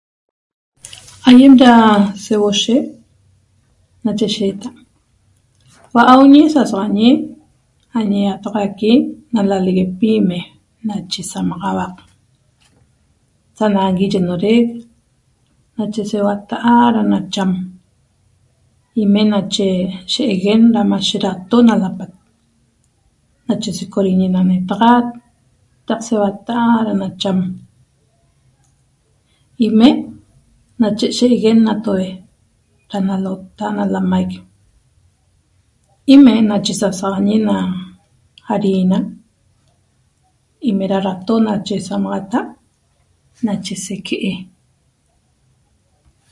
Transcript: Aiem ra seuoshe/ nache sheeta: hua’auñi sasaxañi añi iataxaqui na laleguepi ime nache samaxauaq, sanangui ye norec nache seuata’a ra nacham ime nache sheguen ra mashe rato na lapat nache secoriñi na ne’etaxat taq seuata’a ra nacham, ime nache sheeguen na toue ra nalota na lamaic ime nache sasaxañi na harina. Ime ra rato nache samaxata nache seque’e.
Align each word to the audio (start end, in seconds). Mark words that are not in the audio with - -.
Aiem 1.29 1.53
ra 1.63 1.73
seuoshe/ 2.25 2.75
nache 4.05 4.27
sheeta: 4.35 4.69
hua’auñi 5.91 6.41
sasaxañi 6.53 7.09
añi 7.97 8.19
iataxaqui 8.27 8.91
na 9.33 9.39
laleguepi 9.49 10.07
ime 10.19 10.39
nache 10.87 11.21
samaxauaq, 11.31 11.95
sanangui 13.57 14.07
ye 14.13 14.19
norec 14.27 14.67
nache 15.77 16.01
seuata’a 16.11 16.73
ra 16.95 17.01
nacham 17.11 17.51
ime 19.03 19.21
nache 19.33 19.67
sheguen 20.13 20.63
ra 20.75 20.81
mashe 20.91 21.17
rato 21.25 21.57
na 21.65 21.73
lapat 21.83 22.11
nache 23.47 23.69
secoriñi 23.77 24.27
na 24.31 24.39
ne’etaxat 24.47 25.07
taq 25.87 26.01
seuata’a 26.07 26.73
ra 26.85 26.93
nacham, 27.01 27.39
ime 29.65 29.89
nache 30.81 31.05
sheeguen 31.17 31.59
na 31.65 31.73
toue 31.85 32.07
ra 32.91 32.99
nalota 33.07 33.65
na 33.75 33.83
lamaic 33.93 34.31
ime 36.13 36.33
nache 36.49 36.73
sasaxañi 36.81 37.37
na 37.47 37.55
harina. 38.47 38.99
Ime 40.69 40.85
ra 40.91 40.97
rato 41.07 41.33
nache 41.47 41.75
samaxata 41.87 42.39
nache 43.45 43.75
seque’e. 43.85 44.33